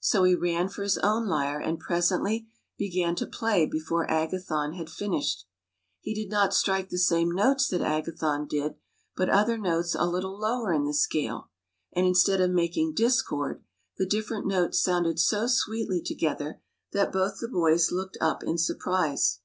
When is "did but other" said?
8.48-9.58